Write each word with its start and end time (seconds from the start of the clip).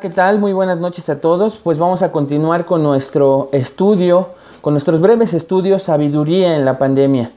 ¿Qué 0.00 0.10
tal? 0.10 0.40
Muy 0.40 0.52
buenas 0.52 0.78
noches 0.78 1.08
a 1.08 1.20
todos. 1.20 1.56
Pues 1.56 1.78
vamos 1.78 2.02
a 2.02 2.10
continuar 2.10 2.64
con 2.64 2.82
nuestro 2.82 3.48
estudio, 3.52 4.30
con 4.60 4.74
nuestros 4.74 5.00
breves 5.00 5.34
estudios, 5.34 5.84
sabiduría 5.84 6.56
en 6.56 6.64
la 6.64 6.78
pandemia. 6.78 7.30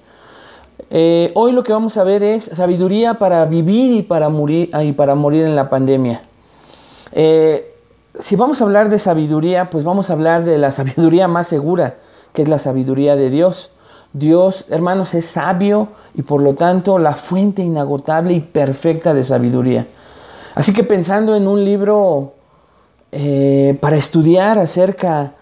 Eh, 0.89 1.31
hoy 1.35 1.51
lo 1.51 1.63
que 1.63 1.71
vamos 1.71 1.97
a 1.97 2.03
ver 2.03 2.23
es 2.23 2.45
sabiduría 2.45 3.15
para 3.15 3.45
vivir 3.45 3.97
y 3.97 4.01
para 4.01 4.29
morir, 4.29 4.71
y 4.81 4.91
para 4.93 5.13
morir 5.13 5.45
en 5.45 5.55
la 5.55 5.69
pandemia. 5.69 6.21
Eh, 7.11 7.75
si 8.17 8.35
vamos 8.35 8.61
a 8.61 8.63
hablar 8.63 8.89
de 8.89 8.97
sabiduría, 8.97 9.69
pues 9.69 9.83
vamos 9.83 10.09
a 10.09 10.13
hablar 10.13 10.43
de 10.43 10.57
la 10.57 10.71
sabiduría 10.71 11.27
más 11.27 11.47
segura, 11.47 11.97
que 12.33 12.41
es 12.41 12.47
la 12.47 12.59
sabiduría 12.59 13.15
de 13.15 13.29
Dios. 13.29 13.71
Dios, 14.13 14.65
hermanos, 14.69 15.13
es 15.13 15.25
sabio 15.27 15.89
y 16.15 16.23
por 16.23 16.41
lo 16.41 16.55
tanto 16.55 16.97
la 16.97 17.13
fuente 17.13 17.61
inagotable 17.61 18.33
y 18.33 18.39
perfecta 18.39 19.13
de 19.13 19.23
sabiduría. 19.23 19.85
Así 20.55 20.73
que 20.73 20.83
pensando 20.83 21.35
en 21.35 21.47
un 21.47 21.63
libro 21.63 22.33
eh, 23.11 23.77
para 23.81 23.95
estudiar 23.95 24.57
acerca 24.57 25.33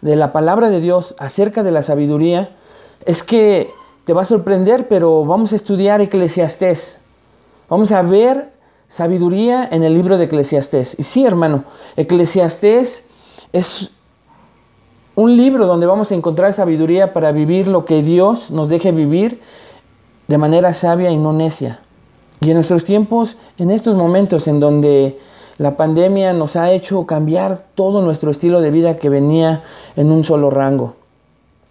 de 0.00 0.16
la 0.16 0.32
palabra 0.32 0.70
de 0.70 0.80
Dios, 0.80 1.14
acerca 1.18 1.62
de 1.62 1.70
la 1.70 1.82
sabiduría, 1.82 2.50
es 3.06 3.22
que 3.22 3.70
te 4.04 4.12
va 4.12 4.22
a 4.22 4.26
sorprender, 4.26 4.88
pero 4.88 5.24
vamos 5.24 5.52
a 5.52 5.56
estudiar 5.56 6.00
Eclesiastés. 6.00 6.98
Vamos 7.68 7.92
a 7.92 8.02
ver 8.02 8.52
sabiduría 8.88 9.68
en 9.70 9.84
el 9.84 9.94
libro 9.94 10.18
de 10.18 10.24
Eclesiastés. 10.24 10.98
Y 10.98 11.04
sí, 11.04 11.24
hermano, 11.24 11.64
Eclesiastés 11.96 13.06
es 13.52 13.90
un 15.14 15.36
libro 15.36 15.66
donde 15.66 15.86
vamos 15.86 16.10
a 16.10 16.14
encontrar 16.14 16.52
sabiduría 16.52 17.12
para 17.12 17.32
vivir 17.32 17.68
lo 17.68 17.84
que 17.84 18.02
Dios 18.02 18.50
nos 18.50 18.68
deje 18.68 18.92
vivir 18.92 19.40
de 20.26 20.38
manera 20.38 20.74
sabia 20.74 21.10
y 21.10 21.16
no 21.16 21.32
necia. 21.32 21.80
Y 22.40 22.50
en 22.50 22.54
nuestros 22.54 22.84
tiempos, 22.84 23.36
en 23.58 23.70
estos 23.70 23.94
momentos 23.94 24.48
en 24.48 24.58
donde 24.58 25.18
la 25.58 25.76
pandemia 25.76 26.32
nos 26.32 26.56
ha 26.56 26.72
hecho 26.72 27.06
cambiar 27.06 27.64
todo 27.74 28.02
nuestro 28.02 28.30
estilo 28.30 28.60
de 28.60 28.70
vida 28.70 28.96
que 28.96 29.08
venía 29.08 29.62
en 29.96 30.10
un 30.10 30.24
solo 30.24 30.50
rango. 30.50 30.94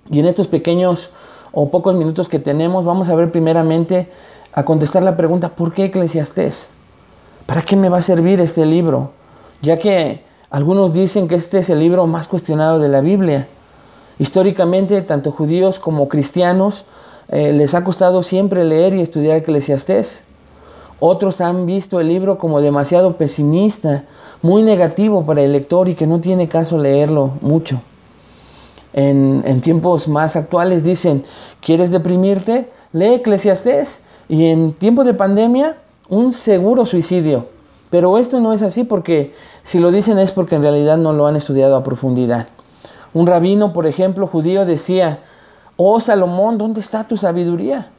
Y 0.10 0.20
en 0.20 0.26
estos 0.26 0.48
pequeños 0.48 1.10
o 1.52 1.70
pocos 1.70 1.96
minutos 1.96 2.30
que 2.30 2.40
tenemos, 2.40 2.86
vamos 2.86 3.10
a 3.10 3.16
ver 3.16 3.32
primeramente 3.32 4.10
a 4.54 4.64
contestar 4.64 5.04
la 5.04 5.18
pregunta, 5.18 5.50
¿por 5.50 5.74
qué 5.74 5.86
Eclesiastés? 5.86 6.70
¿Para 7.46 7.62
qué 7.62 7.76
me 7.76 7.90
va 7.90 7.98
a 7.98 8.02
servir 8.02 8.40
este 8.40 8.66
libro? 8.66 9.12
Ya 9.62 9.78
que 9.78 10.24
algunos 10.50 10.94
dicen 10.94 11.28
que 11.28 11.36
este 11.36 11.60
es 11.60 11.70
el 11.70 11.80
libro 11.80 12.08
más 12.08 12.28
cuestionado 12.28 12.80
de 12.80 12.90
la 12.90 13.02
Biblia. 13.02 13.48
Históricamente, 14.20 15.02
tanto 15.02 15.32
judíos 15.32 15.80
como 15.80 16.08
cristianos 16.08 16.86
eh, 17.30 17.54
les 17.54 17.74
ha 17.74 17.84
costado 17.84 18.24
siempre 18.24 18.64
leer 18.64 18.94
y 18.94 19.02
estudiar 19.02 19.38
Eclesiastés. 19.38 20.24
Otros 21.04 21.42
han 21.42 21.66
visto 21.66 22.00
el 22.00 22.10
libro 22.10 22.38
como 22.38 22.62
demasiado 22.62 23.18
pesimista, 23.18 24.04
muy 24.44 24.62
negativo 24.62 25.26
para 25.26 25.42
el 25.42 25.52
lector 25.52 25.90
y 25.90 25.96
que 25.96 26.06
no 26.06 26.20
tiene 26.20 26.48
caso 26.48 26.78
leerlo 26.78 27.32
mucho. 27.42 27.82
En, 28.94 29.62
tiempos 29.62 30.08
más 30.08 30.36
actuales 30.36 30.84
dicen, 30.84 31.24
¿quieres 31.60 31.90
deprimirte? 31.90 32.70
Lee 32.94 33.16
Eclesiastés. 33.16 34.00
Y 34.30 34.46
en 34.46 34.74
tiempo 34.74 35.04
de 35.04 35.16
pandemia, 35.16 35.78
un 36.08 36.34
seguro 36.34 36.86
suicidio. 36.86 37.48
Pero 37.90 38.20
esto 38.20 38.40
no 38.40 38.54
es 38.54 38.62
así 38.62 38.84
porque 38.84 39.34
si 39.64 39.80
lo 39.80 39.90
dicen 39.90 40.20
es 40.20 40.32
porque 40.32 40.56
en 40.56 40.62
realidad 40.62 40.98
no 40.98 41.14
lo 41.14 41.26
han 41.26 41.36
estudiado 41.36 41.76
a 41.76 41.84
profundidad. 41.84 42.48
Un 43.16 43.26
rabino, 43.26 43.74
por 43.74 43.88
ejemplo, 43.88 44.28
judío 44.28 44.66
decía, 44.68 45.18
oh 45.78 46.00
Salomón, 46.00 46.60
¿dónde 46.60 46.80
está 46.80 47.08
tu 47.08 47.18
sabiduría? 47.18 47.90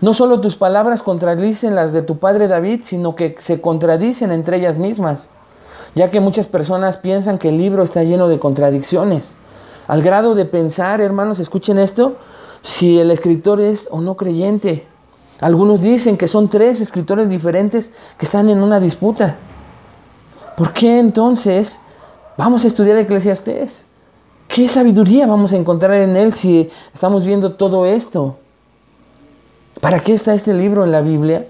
No 0.00 0.14
solo 0.14 0.40
tus 0.40 0.56
palabras 0.56 1.02
contradicen 1.02 1.74
las 1.74 1.92
de 1.92 2.02
tu 2.02 2.18
padre 2.18 2.46
David, 2.46 2.82
sino 2.84 3.16
que 3.16 3.36
se 3.40 3.60
contradicen 3.60 4.30
entre 4.30 4.58
ellas 4.58 4.78
mismas, 4.78 5.28
ya 5.94 6.10
que 6.10 6.20
muchas 6.20 6.46
personas 6.46 6.96
piensan 6.96 7.38
que 7.38 7.48
el 7.48 7.58
libro 7.58 7.82
está 7.82 8.04
lleno 8.04 8.28
de 8.28 8.38
contradicciones, 8.38 9.34
al 9.88 10.02
grado 10.02 10.34
de 10.34 10.44
pensar, 10.44 11.00
hermanos, 11.00 11.40
escuchen 11.40 11.78
esto, 11.78 12.16
si 12.62 13.00
el 13.00 13.10
escritor 13.10 13.60
es 13.60 13.88
o 13.90 14.00
no 14.00 14.16
creyente. 14.16 14.86
Algunos 15.40 15.80
dicen 15.80 16.16
que 16.16 16.28
son 16.28 16.48
tres 16.48 16.80
escritores 16.80 17.30
diferentes 17.30 17.92
que 18.18 18.26
están 18.26 18.50
en 18.50 18.62
una 18.62 18.80
disputa. 18.80 19.36
¿Por 20.56 20.72
qué 20.72 20.98
entonces 20.98 21.80
vamos 22.36 22.64
a 22.64 22.68
estudiar 22.68 22.98
Eclesiastés? 22.98 23.84
¿Qué 24.48 24.68
sabiduría 24.68 25.26
vamos 25.26 25.52
a 25.52 25.56
encontrar 25.56 25.94
en 25.94 26.16
él 26.16 26.34
si 26.34 26.70
estamos 26.92 27.24
viendo 27.24 27.54
todo 27.54 27.86
esto? 27.86 28.36
¿Para 29.80 30.00
qué 30.00 30.12
está 30.12 30.34
este 30.34 30.54
libro 30.54 30.84
en 30.84 30.90
la 30.90 31.02
Biblia? 31.02 31.46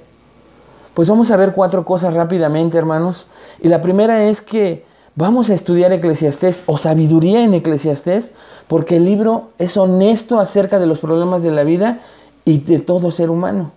Pues 0.93 1.09
vamos 1.09 1.31
a 1.31 1.37
ver 1.37 1.55
cuatro 1.55 1.87
cosas 1.87 2.13
rápidamente, 2.13 2.77
hermanos. 2.77 3.27
Y 3.61 3.69
la 3.69 3.81
primera 3.81 4.25
es 4.25 4.43
que 4.43 4.85
vamos 5.15 5.49
a 5.49 5.55
estudiar 5.55 5.93
Eclesiastés 5.93 6.63
o 6.67 6.77
sabiduría 6.77 7.43
en 7.43 7.55
Eclesiastés 7.55 8.33
porque 8.67 8.97
el 8.97 9.07
libro 9.07 9.49
es 9.57 9.79
honesto 9.79 10.41
acerca 10.41 10.79
de 10.79 10.85
los 10.85 10.99
problemas 10.99 11.43
de 11.43 11.53
la 11.53 11.65
vida 11.65 12.01
y 12.45 12.59
de 12.59 12.81
todo 12.81 13.11
ser 13.11 13.31
humano. 13.31 13.73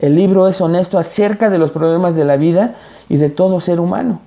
El 0.00 0.16
libro 0.16 0.48
es 0.48 0.60
honesto 0.60 0.98
acerca 0.98 1.48
de 1.48 1.58
los 1.58 1.70
problemas 1.70 2.16
de 2.16 2.24
la 2.24 2.36
vida 2.36 2.74
y 3.08 3.18
de 3.18 3.30
todo 3.30 3.60
ser 3.60 3.78
humano. 3.78 4.20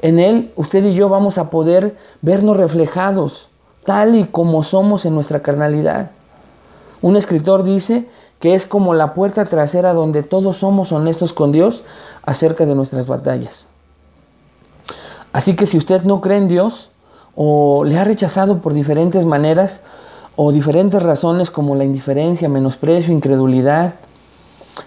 En 0.00 0.18
él 0.18 0.50
usted 0.56 0.82
y 0.84 0.94
yo 0.94 1.10
vamos 1.10 1.36
a 1.36 1.50
poder 1.50 1.96
vernos 2.22 2.56
reflejados 2.56 3.50
tal 3.84 4.14
y 4.14 4.24
como 4.24 4.62
somos 4.62 5.04
en 5.04 5.14
nuestra 5.14 5.40
carnalidad. 5.42 6.12
Un 7.02 7.16
escritor 7.16 7.64
dice 7.64 8.06
que 8.40 8.54
es 8.54 8.66
como 8.66 8.94
la 8.94 9.14
puerta 9.14 9.44
trasera 9.46 9.92
donde 9.92 10.22
todos 10.22 10.58
somos 10.58 10.92
honestos 10.92 11.32
con 11.32 11.52
Dios 11.52 11.82
acerca 12.22 12.66
de 12.66 12.74
nuestras 12.74 13.06
batallas. 13.06 13.66
Así 15.32 15.56
que 15.56 15.66
si 15.66 15.76
usted 15.76 16.02
no 16.02 16.20
cree 16.20 16.38
en 16.38 16.48
Dios 16.48 16.90
o 17.34 17.84
le 17.84 17.98
ha 17.98 18.04
rechazado 18.04 18.58
por 18.58 18.74
diferentes 18.74 19.24
maneras 19.24 19.82
o 20.36 20.52
diferentes 20.52 21.02
razones 21.02 21.50
como 21.50 21.74
la 21.74 21.84
indiferencia, 21.84 22.48
menosprecio, 22.48 23.12
incredulidad, 23.12 23.94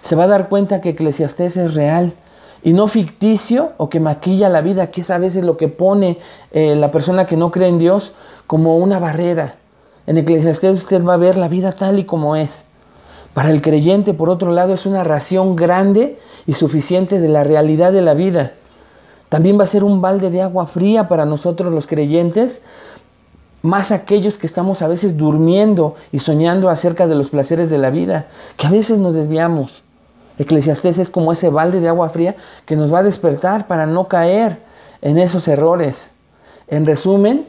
se 0.02 0.16
va 0.16 0.24
a 0.24 0.28
dar 0.28 0.48
cuenta 0.48 0.80
que 0.80 0.90
Eclesiastés 0.90 1.56
es 1.56 1.74
real 1.74 2.14
y 2.62 2.72
no 2.72 2.88
ficticio 2.88 3.72
o 3.76 3.90
que 3.90 4.00
maquilla 4.00 4.48
la 4.48 4.62
vida, 4.62 4.88
que 4.88 5.02
es 5.02 5.10
a 5.10 5.18
veces 5.18 5.44
lo 5.44 5.56
que 5.56 5.68
pone 5.68 6.18
eh, 6.52 6.74
la 6.76 6.90
persona 6.90 7.26
que 7.26 7.36
no 7.36 7.50
cree 7.50 7.68
en 7.68 7.78
Dios 7.78 8.12
como 8.46 8.78
una 8.78 8.98
barrera. 8.98 9.56
En 10.06 10.18
Eclesiastés 10.18 10.72
usted 10.72 11.04
va 11.04 11.14
a 11.14 11.18
ver 11.18 11.36
la 11.36 11.48
vida 11.48 11.72
tal 11.72 11.98
y 11.98 12.04
como 12.04 12.36
es. 12.36 12.64
Para 13.34 13.50
el 13.50 13.62
creyente, 13.62 14.12
por 14.14 14.28
otro 14.28 14.52
lado, 14.52 14.74
es 14.74 14.84
una 14.84 15.04
ración 15.04 15.56
grande 15.56 16.18
y 16.46 16.52
suficiente 16.54 17.18
de 17.18 17.28
la 17.28 17.44
realidad 17.44 17.92
de 17.92 18.02
la 18.02 18.14
vida. 18.14 18.52
También 19.28 19.58
va 19.58 19.64
a 19.64 19.68
ser 19.68 19.84
un 19.84 20.02
balde 20.02 20.30
de 20.30 20.42
agua 20.42 20.66
fría 20.66 21.08
para 21.08 21.24
nosotros 21.24 21.72
los 21.72 21.86
creyentes, 21.86 22.60
más 23.62 23.90
aquellos 23.90 24.36
que 24.36 24.46
estamos 24.46 24.82
a 24.82 24.88
veces 24.88 25.16
durmiendo 25.16 25.94
y 26.10 26.18
soñando 26.18 26.68
acerca 26.68 27.06
de 27.06 27.14
los 27.14 27.28
placeres 27.28 27.70
de 27.70 27.78
la 27.78 27.90
vida, 27.90 28.26
que 28.56 28.66
a 28.66 28.70
veces 28.70 28.98
nos 28.98 29.14
desviamos. 29.14 29.82
Eclesiastés 30.38 30.98
es 30.98 31.10
como 31.10 31.32
ese 31.32 31.48
balde 31.48 31.80
de 31.80 31.88
agua 31.88 32.10
fría 32.10 32.36
que 32.66 32.76
nos 32.76 32.92
va 32.92 32.98
a 32.98 33.02
despertar 33.02 33.66
para 33.66 33.86
no 33.86 34.08
caer 34.08 34.58
en 35.00 35.16
esos 35.16 35.48
errores. 35.48 36.12
En 36.68 36.84
resumen, 36.84 37.46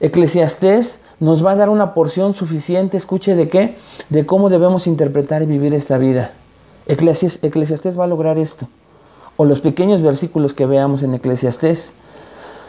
Eclesiastés 0.00 0.98
nos 1.22 1.46
va 1.46 1.52
a 1.52 1.56
dar 1.56 1.68
una 1.68 1.94
porción 1.94 2.34
suficiente, 2.34 2.96
escuche 2.96 3.36
de 3.36 3.48
qué, 3.48 3.76
de 4.08 4.26
cómo 4.26 4.50
debemos 4.50 4.88
interpretar 4.88 5.40
y 5.40 5.46
vivir 5.46 5.72
esta 5.72 5.96
vida. 5.96 6.32
Eclesiastés 6.88 7.96
va 7.96 8.04
a 8.04 8.08
lograr 8.08 8.38
esto, 8.38 8.66
o 9.36 9.44
los 9.44 9.60
pequeños 9.60 10.02
versículos 10.02 10.52
que 10.52 10.66
veamos 10.66 11.04
en 11.04 11.14
Eclesiastés. 11.14 11.92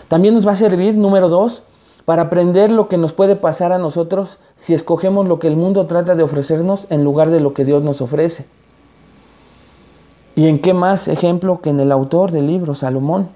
También 0.08 0.36
nos 0.36 0.46
va 0.46 0.52
a 0.52 0.56
servir, 0.56 0.94
número 0.94 1.30
dos, 1.30 1.64
para 2.06 2.22
aprender 2.22 2.72
lo 2.72 2.90
que 2.90 3.00
nos 3.00 3.12
puede 3.12 3.36
pasar 3.36 3.72
a 3.72 3.80
nosotros 3.80 4.38
si 4.56 4.76
escogemos 4.76 5.28
lo 5.28 5.40
que 5.40 5.48
el 5.48 5.56
mundo 5.56 5.88
trata 5.88 6.14
de 6.14 6.22
ofrecernos 6.22 6.86
en 6.92 7.04
lugar 7.04 7.32
de 7.32 7.40
lo 7.40 7.56
que 7.56 7.66
Dios 7.66 7.82
nos 7.82 8.02
ofrece. 8.02 8.46
¿Y 10.36 10.48
en 10.48 10.60
qué 10.60 10.76
más 10.76 11.08
ejemplo 11.08 11.60
que 11.60 11.72
en 11.72 11.80
el 11.80 11.92
autor 11.92 12.32
del 12.32 12.46
libro, 12.46 12.76
Salomón? 12.76 13.30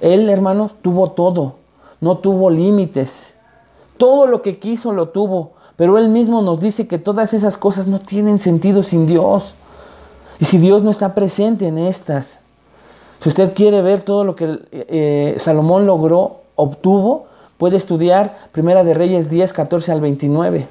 Él, 0.00 0.28
hermanos, 0.28 0.72
tuvo 0.82 1.12
todo, 1.12 1.54
no 2.00 2.18
tuvo 2.18 2.50
límites. 2.50 3.35
Todo 3.96 4.26
lo 4.26 4.42
que 4.42 4.58
quiso 4.58 4.92
lo 4.92 5.08
tuvo, 5.08 5.52
pero 5.76 5.98
Él 5.98 6.08
mismo 6.08 6.42
nos 6.42 6.60
dice 6.60 6.86
que 6.86 6.98
todas 6.98 7.34
esas 7.34 7.56
cosas 7.56 7.86
no 7.86 7.98
tienen 7.98 8.38
sentido 8.38 8.82
sin 8.82 9.06
Dios. 9.06 9.54
Y 10.38 10.44
si 10.44 10.58
Dios 10.58 10.82
no 10.82 10.90
está 10.90 11.14
presente 11.14 11.66
en 11.66 11.78
estas, 11.78 12.40
Si 13.20 13.30
usted 13.30 13.54
quiere 13.54 13.80
ver 13.80 14.02
todo 14.02 14.24
lo 14.24 14.36
que 14.36 14.60
eh, 14.70 15.36
Salomón 15.38 15.86
logró, 15.86 16.42
obtuvo, 16.54 17.26
puede 17.56 17.78
estudiar 17.78 18.36
Primera 18.52 18.84
de 18.84 18.92
Reyes 18.92 19.30
10, 19.30 19.54
14 19.54 19.90
al 19.90 20.02
29. 20.02 20.68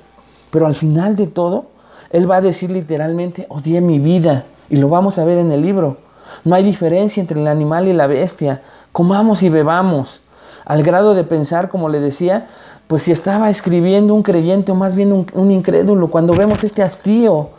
Pero 0.52 0.68
al 0.68 0.76
final 0.76 1.16
de 1.16 1.26
todo, 1.26 1.66
él 2.12 2.30
va 2.30 2.38
a 2.38 2.42
decir 2.42 2.70
literalmente, 2.70 3.48
odié 3.50 3.82
mi 3.82 3.98
vida. 3.98 4.46
Y 4.70 4.78
lo 4.78 4.90
vamos 4.90 5.18
a 5.18 5.26
ver 5.26 5.40
en 5.40 5.52
el 5.52 5.62
libro. 5.62 5.98
No 6.44 6.56
hay 6.56 6.64
diferencia 6.64 7.20
entre 7.20 7.42
el 7.42 7.48
animal 7.48 7.88
y 7.88 7.94
la 7.94 8.08
bestia. 8.08 8.62
Comamos 8.92 9.44
y 9.44 9.50
bebamos. 9.50 10.22
Al 10.66 10.84
grado 10.84 11.14
de 11.14 11.24
pensar, 11.24 11.70
como 11.70 11.90
le 11.90 12.00
decía, 12.00 12.48
pues 12.88 13.04
si 13.04 13.12
estaba 13.12 13.50
escribiendo 13.50 14.14
un 14.14 14.24
creyente 14.24 14.72
o 14.72 14.76
más 14.76 14.96
bien 14.96 15.14
un, 15.14 15.28
un 15.34 15.52
incrédulo, 15.52 16.10
cuando 16.10 16.34
vemos 16.34 16.64
este 16.64 16.84
hastío 16.84 17.50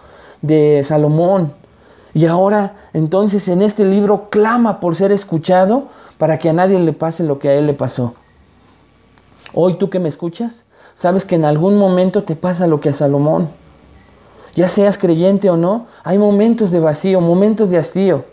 de 0.42 0.82
Salomón. 0.84 1.52
Y 2.14 2.26
ahora 2.26 2.76
entonces 2.92 3.46
en 3.48 3.62
este 3.62 3.84
libro 3.84 4.28
clama 4.30 4.80
por 4.80 4.96
ser 4.96 5.12
escuchado 5.12 5.84
para 6.18 6.38
que 6.38 6.48
a 6.48 6.52
nadie 6.52 6.78
le 6.78 6.92
pase 6.92 7.24
lo 7.24 7.38
que 7.38 7.48
a 7.48 7.54
él 7.54 7.66
le 7.66 7.74
pasó. 7.74 8.14
Hoy 9.52 9.74
tú 9.74 9.90
que 9.90 9.98
me 9.98 10.08
escuchas, 10.08 10.64
sabes 10.94 11.24
que 11.24 11.34
en 11.34 11.44
algún 11.44 11.78
momento 11.78 12.24
te 12.24 12.36
pasa 12.36 12.66
lo 12.66 12.80
que 12.80 12.88
a 12.88 12.92
Salomón. 12.92 13.48
Ya 14.54 14.68
seas 14.68 14.96
creyente 14.96 15.50
o 15.50 15.56
no, 15.56 15.86
hay 16.02 16.16
momentos 16.16 16.70
de 16.70 16.80
vacío, 16.80 17.20
momentos 17.20 17.70
de 17.70 17.78
hastío. 17.78 18.24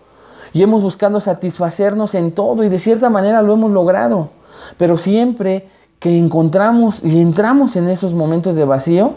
Y 0.53 0.63
hemos 0.63 0.81
buscado 0.81 1.19
satisfacernos 1.19 2.15
en 2.15 2.31
todo 2.31 2.63
y 2.63 2.69
de 2.69 2.79
cierta 2.79 3.09
manera 3.09 3.41
lo 3.41 3.53
hemos 3.53 3.71
logrado. 3.71 4.29
Pero 4.77 4.97
siempre 4.97 5.67
que 5.99 6.17
encontramos 6.17 7.03
y 7.03 7.19
entramos 7.19 7.75
en 7.75 7.89
esos 7.89 8.13
momentos 8.13 8.55
de 8.55 8.65
vacío, 8.65 9.13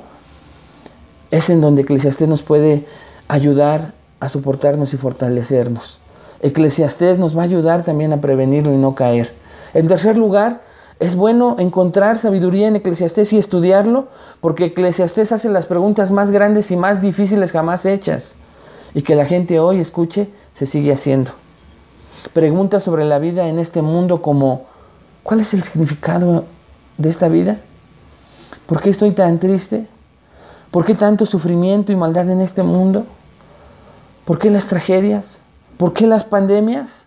es 1.31 1.50
en 1.50 1.60
donde 1.60 1.82
Eclesiastés 1.82 2.28
nos 2.28 2.43
puede 2.43 2.87
ayudar 3.28 3.93
a 4.20 4.28
soportarnos 4.28 4.94
y 4.94 4.96
fortalecernos. 4.96 6.00
Eclesiastés 6.40 7.19
nos 7.19 7.37
va 7.37 7.43
a 7.43 7.44
ayudar 7.44 7.84
también 7.84 8.12
a 8.12 8.20
prevenirlo 8.20 8.72
y 8.72 8.76
no 8.76 8.94
caer. 8.94 9.34
En 9.75 9.88
tercer 9.88 10.16
lugar, 10.16 10.62
es 10.98 11.16
bueno 11.16 11.56
encontrar 11.58 12.19
sabiduría 12.19 12.69
en 12.69 12.76
Eclesiastés 12.76 13.32
y 13.32 13.38
estudiarlo, 13.38 14.08
porque 14.40 14.66
Eclesiastés 14.66 15.32
hace 15.32 15.50
las 15.50 15.66
preguntas 15.66 16.10
más 16.10 16.31
grandes 16.31 16.70
y 16.70 16.76
más 16.76 17.00
difíciles 17.02 17.52
jamás 17.52 17.84
hechas, 17.84 18.34
y 18.94 19.02
que 19.02 19.14
la 19.14 19.26
gente 19.26 19.60
hoy 19.60 19.81
escuche, 19.81 20.28
se 20.54 20.64
sigue 20.64 20.92
haciendo. 20.92 21.32
Preguntas 22.32 22.82
sobre 22.82 23.04
la 23.04 23.19
vida 23.19 23.49
en 23.49 23.58
este 23.58 23.82
mundo 23.82 24.22
como, 24.22 24.64
¿cuál 25.26 25.40
es 25.40 25.52
el 25.55 25.64
significado 25.64 26.44
de 26.99 27.08
esta 27.08 27.28
vida? 27.28 27.58
¿Por 28.67 28.81
qué 28.81 28.90
estoy 28.90 29.11
tan 29.11 29.40
triste? 29.40 29.88
¿Por 30.70 30.84
qué 30.84 30.94
tanto 30.94 31.26
sufrimiento 31.26 31.90
y 31.90 31.96
maldad 31.96 32.31
en 32.31 32.40
este 32.40 32.62
mundo? 32.62 33.06
¿Por 34.25 34.38
qué 34.38 34.52
las 34.52 34.67
tragedias? 34.67 35.40
¿Por 35.78 35.93
qué 35.93 36.06
las 36.06 36.25
pandemias? 36.25 37.06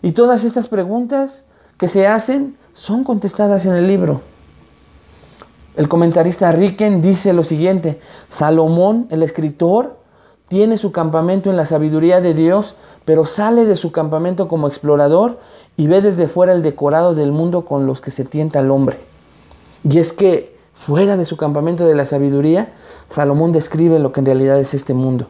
Y 0.00 0.12
todas 0.12 0.44
estas 0.44 0.66
preguntas 0.66 1.44
que 1.76 1.88
se 1.88 2.06
hacen 2.06 2.56
son 2.72 3.04
contestadas 3.04 3.66
en 3.66 3.72
el 3.72 3.86
libro. 3.86 4.22
El 5.76 5.90
comentarista 5.90 6.52
Ricken 6.52 7.02
dice 7.02 7.34
lo 7.34 7.44
siguiente, 7.44 8.00
Salomón, 8.30 9.08
el 9.10 9.22
escritor, 9.22 9.98
tiene 10.52 10.76
su 10.76 10.92
campamento 10.92 11.48
en 11.48 11.56
la 11.56 11.64
sabiduría 11.64 12.20
de 12.20 12.34
Dios, 12.34 12.74
pero 13.06 13.24
sale 13.24 13.64
de 13.64 13.78
su 13.78 13.90
campamento 13.90 14.48
como 14.48 14.68
explorador 14.68 15.40
y 15.78 15.86
ve 15.86 16.02
desde 16.02 16.28
fuera 16.28 16.52
el 16.52 16.62
decorado 16.62 17.14
del 17.14 17.32
mundo 17.32 17.64
con 17.64 17.86
los 17.86 18.02
que 18.02 18.10
se 18.10 18.26
tienta 18.26 18.58
el 18.60 18.70
hombre. 18.70 18.98
Y 19.82 19.96
es 19.96 20.12
que 20.12 20.54
fuera 20.74 21.16
de 21.16 21.24
su 21.24 21.38
campamento 21.38 21.86
de 21.86 21.94
la 21.94 22.04
sabiduría, 22.04 22.74
Salomón 23.08 23.52
describe 23.52 23.98
lo 23.98 24.12
que 24.12 24.20
en 24.20 24.26
realidad 24.26 24.60
es 24.60 24.74
este 24.74 24.92
mundo. 24.92 25.28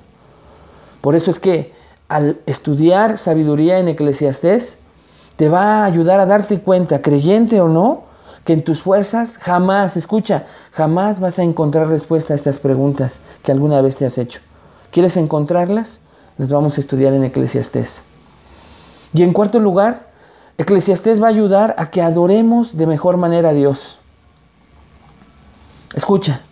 Por 1.01 1.15
eso 1.15 1.31
es 1.31 1.39
que 1.39 1.73
al 2.09 2.39
estudiar 2.47 3.17
sabiduría 3.17 3.79
en 3.79 3.87
Eclesiastés, 3.87 4.79
te 5.37 5.49
va 5.49 5.83
a 5.83 5.85
ayudar 5.85 6.19
a 6.19 6.27
darte 6.27 6.59
cuenta, 6.59 7.01
creyente 7.01 7.61
o 7.61 7.69
no, 7.69 8.03
que 8.45 8.55
en 8.55 8.65
tus 8.65 8.83
fuerzas 8.83 9.39
jamás, 9.39 9.97
escucha, 9.97 10.47
jamás 10.73 11.21
vas 11.21 11.39
a 11.39 11.45
encontrar 11.45 11.87
respuesta 11.87 12.33
a 12.33 12.37
estas 12.37 12.59
preguntas 12.59 13.21
que 13.45 13.53
alguna 13.53 13.81
vez 13.83 13.97
te 13.97 14.05
has 14.05 14.19
hecho. 14.19 14.41
¿Quieres 14.93 15.17
encontrarlas? 15.17 16.03
Las 16.37 16.51
vamos 16.51 16.77
a 16.77 16.81
estudiar 16.81 17.15
en 17.15 17.25
Eclesiastés. 17.25 18.05
Y 19.15 19.23
en 19.23 19.33
cuarto 19.33 19.59
lugar, 19.59 20.11
Eclesiastés 20.59 21.21
va 21.21 21.27
a 21.27 21.31
ayudar 21.31 21.75
a 21.79 21.91
que 21.91 22.03
adoremos 22.03 22.77
de 22.77 22.87
mejor 22.87 23.17
manera 23.17 23.49
a 23.49 23.53
Dios. 23.55 23.99
Escucha, 25.95 26.43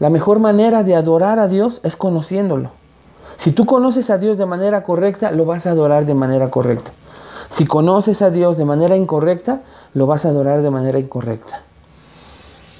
la 0.00 0.10
mejor 0.10 0.40
manera 0.40 0.82
de 0.82 0.96
adorar 0.96 1.38
a 1.38 1.46
Dios 1.46 1.80
es 1.84 1.94
conociéndolo. 1.94 2.72
Si 3.36 3.52
tú 3.52 3.66
conoces 3.66 4.10
a 4.10 4.18
Dios 4.18 4.36
de 4.36 4.46
manera 4.46 4.82
correcta, 4.82 5.30
lo 5.30 5.44
vas 5.44 5.66
a 5.66 5.70
adorar 5.70 6.06
de 6.06 6.14
manera 6.14 6.50
correcta. 6.50 6.90
Si 7.50 7.66
conoces 7.66 8.20
a 8.20 8.30
Dios 8.30 8.56
de 8.56 8.64
manera 8.64 8.96
incorrecta, 8.96 9.62
lo 9.94 10.08
vas 10.08 10.24
a 10.24 10.30
adorar 10.30 10.62
de 10.62 10.70
manera 10.70 10.98
incorrecta. 10.98 11.62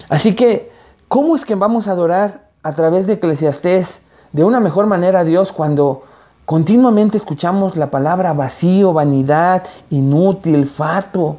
Así 0.09 0.35
que, 0.35 0.73
¿cómo 1.07 1.37
es 1.37 1.45
que 1.45 1.55
vamos 1.55 1.87
a 1.87 1.93
adorar 1.93 2.49
a 2.65 2.75
través 2.75 3.07
de 3.07 3.15
Eclesiastés 3.15 4.01
de 4.33 4.45
una 4.45 4.61
mejor 4.61 4.87
manera 4.87 5.21
a 5.21 5.25
Dios 5.25 5.53
cuando 5.53 6.05
continuamente 6.45 7.17
escuchamos 7.17 7.77
la 7.77 7.91
palabra 7.91 8.33
vacío, 8.33 8.93
vanidad, 8.93 9.65
inútil, 9.91 10.69
fatuo? 10.69 11.39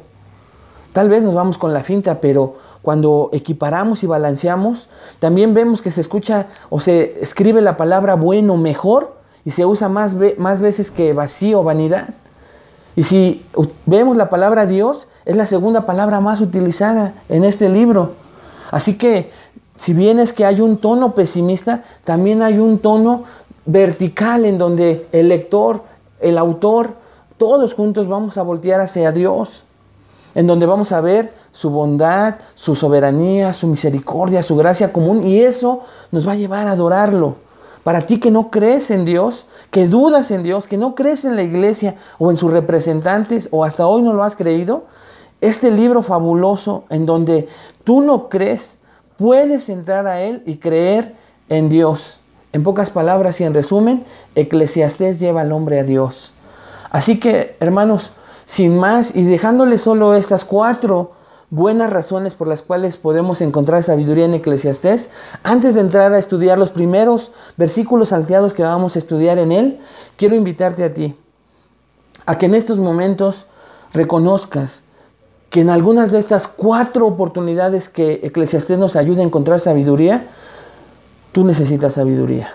Tal 0.92 1.08
vez 1.08 1.22
nos 1.22 1.34
vamos 1.34 1.58
con 1.58 1.72
la 1.72 1.84
finta, 1.84 2.20
pero 2.20 2.56
cuando 2.82 3.30
equiparamos 3.32 4.02
y 4.02 4.06
balanceamos, 4.06 4.88
también 5.18 5.54
vemos 5.54 5.82
que 5.82 5.90
se 5.90 6.00
escucha 6.00 6.46
o 6.70 6.80
se 6.80 7.18
escribe 7.20 7.60
la 7.60 7.76
palabra 7.76 8.14
bueno, 8.14 8.56
mejor, 8.56 9.18
y 9.44 9.50
se 9.50 9.64
usa 9.64 9.88
más, 9.88 10.14
más 10.36 10.60
veces 10.60 10.90
que 10.90 11.12
vacío, 11.12 11.62
vanidad. 11.62 12.10
Y 12.96 13.04
si 13.04 13.46
vemos 13.86 14.16
la 14.16 14.28
palabra 14.28 14.66
Dios, 14.66 15.06
es 15.24 15.36
la 15.36 15.46
segunda 15.46 15.86
palabra 15.86 16.20
más 16.20 16.40
utilizada 16.40 17.14
en 17.28 17.44
este 17.44 17.68
libro. 17.68 18.12
Así 18.70 18.98
que, 18.98 19.30
si 19.78 19.94
bien 19.94 20.18
es 20.18 20.32
que 20.32 20.44
hay 20.44 20.60
un 20.60 20.76
tono 20.76 21.14
pesimista, 21.14 21.84
también 22.04 22.42
hay 22.42 22.58
un 22.58 22.78
tono 22.78 23.24
vertical 23.64 24.44
en 24.44 24.58
donde 24.58 25.06
el 25.12 25.28
lector, 25.28 25.82
el 26.20 26.36
autor, 26.36 26.94
todos 27.36 27.74
juntos 27.74 28.08
vamos 28.08 28.36
a 28.36 28.42
voltear 28.42 28.80
hacia 28.80 29.12
Dios, 29.12 29.64
en 30.34 30.46
donde 30.46 30.66
vamos 30.66 30.90
a 30.92 31.00
ver 31.00 31.32
su 31.52 31.70
bondad, 31.70 32.36
su 32.54 32.74
soberanía, 32.74 33.52
su 33.52 33.66
misericordia, 33.68 34.42
su 34.42 34.56
gracia 34.56 34.92
común, 34.92 35.26
y 35.26 35.40
eso 35.40 35.82
nos 36.10 36.26
va 36.26 36.32
a 36.32 36.36
llevar 36.36 36.66
a 36.66 36.72
adorarlo. 36.72 37.36
Para 37.84 38.02
ti 38.02 38.18
que 38.18 38.30
no 38.30 38.50
crees 38.50 38.90
en 38.90 39.04
Dios, 39.04 39.46
que 39.70 39.86
dudas 39.86 40.30
en 40.30 40.42
Dios, 40.42 40.66
que 40.66 40.76
no 40.76 40.94
crees 40.94 41.24
en 41.24 41.36
la 41.36 41.42
iglesia 41.42 41.94
o 42.18 42.30
en 42.30 42.36
sus 42.36 42.50
representantes 42.50 43.48
o 43.52 43.64
hasta 43.64 43.86
hoy 43.86 44.02
no 44.02 44.12
lo 44.12 44.24
has 44.24 44.34
creído, 44.34 44.84
este 45.40 45.70
libro 45.70 46.02
fabuloso 46.02 46.84
en 46.90 47.06
donde 47.06 47.48
tú 47.84 48.00
no 48.00 48.28
crees, 48.28 48.77
puedes 49.18 49.68
entrar 49.68 50.06
a 50.06 50.22
él 50.22 50.42
y 50.46 50.56
creer 50.56 51.14
en 51.48 51.68
Dios. 51.68 52.20
En 52.52 52.62
pocas 52.62 52.88
palabras 52.88 53.40
y 53.40 53.44
en 53.44 53.52
resumen, 53.52 54.04
Eclesiastés 54.34 55.20
lleva 55.20 55.42
al 55.42 55.52
hombre 55.52 55.80
a 55.80 55.84
Dios. 55.84 56.32
Así 56.90 57.20
que, 57.20 57.56
hermanos, 57.60 58.12
sin 58.46 58.78
más 58.78 59.14
y 59.14 59.24
dejándole 59.24 59.76
solo 59.76 60.14
estas 60.14 60.46
cuatro 60.46 61.12
buenas 61.50 61.90
razones 61.90 62.34
por 62.34 62.46
las 62.46 62.62
cuales 62.62 62.96
podemos 62.96 63.40
encontrar 63.40 63.82
sabiduría 63.82 64.24
en 64.24 64.34
Eclesiastés, 64.34 65.10
antes 65.42 65.74
de 65.74 65.80
entrar 65.80 66.12
a 66.12 66.18
estudiar 66.18 66.58
los 66.58 66.70
primeros 66.70 67.32
versículos 67.56 68.10
salteados 68.10 68.54
que 68.54 68.62
vamos 68.62 68.96
a 68.96 68.98
estudiar 68.98 69.38
en 69.38 69.52
él, 69.52 69.80
quiero 70.16 70.34
invitarte 70.34 70.84
a 70.84 70.94
ti 70.94 71.14
a 72.24 72.36
que 72.36 72.46
en 72.46 72.54
estos 72.54 72.78
momentos 72.78 73.46
reconozcas 73.92 74.82
que 75.50 75.60
en 75.60 75.70
algunas 75.70 76.12
de 76.12 76.18
estas 76.18 76.46
cuatro 76.46 77.06
oportunidades 77.06 77.88
que 77.88 78.20
Eclesiastés 78.22 78.78
nos 78.78 78.96
ayuda 78.96 79.22
a 79.22 79.26
encontrar 79.26 79.60
sabiduría, 79.60 80.28
tú 81.32 81.44
necesitas 81.44 81.94
sabiduría. 81.94 82.54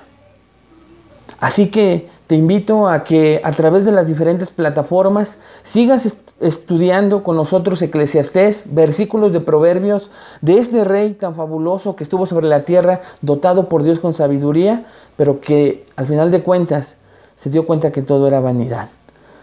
Así 1.39 1.69
que 1.69 2.09
te 2.27 2.35
invito 2.35 2.87
a 2.87 3.03
que 3.03 3.41
a 3.43 3.51
través 3.51 3.83
de 3.83 3.91
las 3.91 4.07
diferentes 4.07 4.51
plataformas 4.51 5.39
sigas 5.63 6.17
estudiando 6.39 7.23
con 7.23 7.35
nosotros 7.35 7.81
Eclesiastés, 7.81 8.63
versículos 8.73 9.33
de 9.33 9.39
proverbios 9.39 10.11
de 10.41 10.59
este 10.59 10.83
rey 10.83 11.13
tan 11.13 11.35
fabuloso 11.35 11.95
que 11.95 12.03
estuvo 12.03 12.25
sobre 12.25 12.47
la 12.47 12.63
tierra, 12.63 13.01
dotado 13.21 13.69
por 13.69 13.83
Dios 13.83 13.99
con 13.99 14.13
sabiduría, 14.13 14.85
pero 15.15 15.41
que 15.41 15.85
al 15.95 16.07
final 16.07 16.31
de 16.31 16.43
cuentas 16.43 16.97
se 17.35 17.49
dio 17.49 17.65
cuenta 17.65 17.91
que 17.91 18.01
todo 18.01 18.27
era 18.27 18.39
vanidad. 18.39 18.89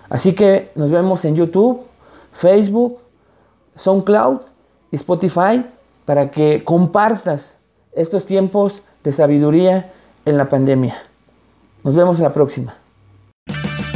Así 0.09 0.35
que 0.35 0.71
nos 0.75 0.91
vemos 0.91 1.25
en 1.25 1.37
YouTube, 1.37 1.83
Facebook, 2.33 2.99
SoundCloud 3.77 4.41
y 4.91 4.97
Spotify 4.97 5.65
para 6.05 6.31
que 6.31 6.65
compartas 6.65 7.59
estos 7.93 8.27
tiempos 8.27 8.83
de 9.05 9.13
sabiduría 9.13 9.93
en 10.25 10.37
la 10.37 10.49
pandemia. 10.49 11.03
Nos 11.83 11.95
vemos 11.95 12.19
en 12.19 12.25
la 12.25 12.33
próxima. 12.33 12.77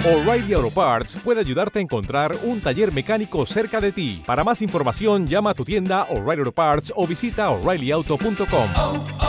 O'Reilly 0.07 0.53
Auto 0.53 0.71
Parts 0.71 1.17
puede 1.25 1.41
ayudarte 1.41 1.79
a 1.79 1.83
encontrar 1.83 2.37
un 2.45 2.61
taller 2.61 2.93
mecánico 2.93 3.47
cerca 3.47 3.81
de 3.81 3.91
ti. 3.91 4.23
Para 4.27 4.45
más 4.45 4.61
información, 4.61 5.27
llama 5.27 5.51
a 5.51 5.55
tu 5.55 5.65
tienda 5.65 6.03
O'Reilly 6.11 6.41
Auto 6.41 6.53
Parts 6.53 6.93
o 6.95 7.07
visita 7.07 7.49
oreillyauto.com. 7.49 9.24